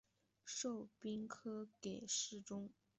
[0.43, 2.71] 授兵科给事中。